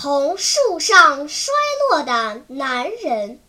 [0.00, 1.52] 从树上摔
[1.90, 3.40] 落的男人。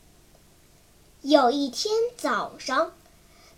[1.22, 2.92] 有一天早上。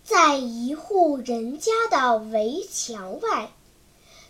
[0.04, 3.50] 在一户人家的围墙外，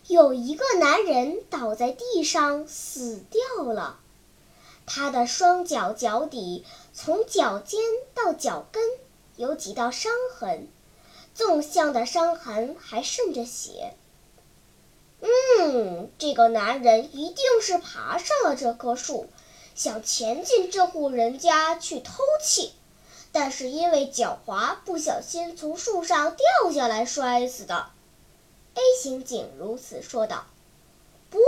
[0.07, 3.99] 有一个男人倒在地上死掉了。
[4.87, 7.81] 他的双脚脚底从脚尖
[8.15, 8.81] 到脚跟
[9.35, 10.69] 有几道伤痕，
[11.35, 13.95] 纵向的伤痕还渗着血。
[15.65, 19.29] 嗯，这个男人一定是爬上了这棵树，
[19.75, 22.71] 想潜进这户人家去偷窃。
[23.31, 27.87] 但是因为脚滑，不小心从树上掉下来摔死的。
[28.75, 30.47] A 刑警如此说道
[31.31, 31.39] ：“不，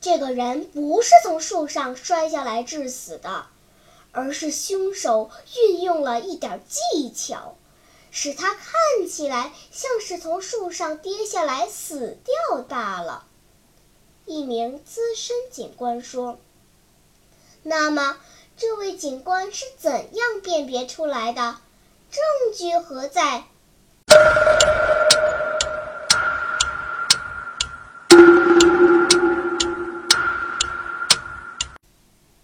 [0.00, 3.46] 这个人不是从树上摔下来致死的，
[4.10, 7.56] 而是凶手运用了一点技巧，
[8.10, 13.24] 使他看起来像是从树上跌下来死掉罢了。”
[14.26, 16.38] 一名资深警官说
[17.62, 18.18] ：“那么。”
[18.60, 21.58] 这位警官是怎样辨别出来的？
[22.10, 22.20] 证
[22.52, 23.44] 据何在？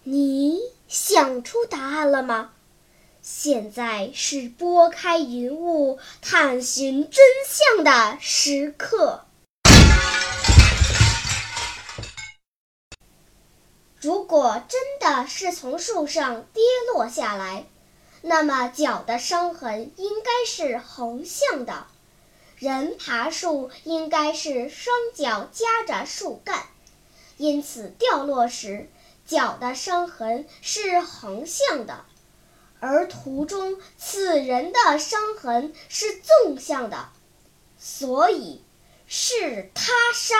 [0.03, 2.54] 你想出答案了吗？
[3.27, 9.25] 现在是拨开云雾探寻真相的时刻。
[13.99, 16.61] 如果真的是从树上跌
[16.93, 17.65] 落下来，
[18.21, 21.87] 那么脚的伤痕应该是横向的。
[22.59, 26.67] 人爬树应该是双脚夹着树干，
[27.37, 28.87] 因此掉落时
[29.25, 32.05] 脚的伤痕是横向的。
[32.79, 36.05] 而图中此人的伤痕是
[36.43, 37.09] 纵向的，
[37.77, 38.63] 所以
[39.07, 40.35] 是他杀。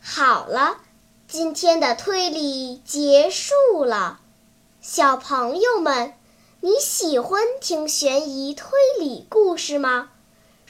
[0.00, 0.78] 好了，
[1.26, 4.20] 今天的推理结束了。
[4.80, 6.14] 小朋友们，
[6.60, 8.68] 你喜欢听悬疑推
[8.98, 10.10] 理故事吗？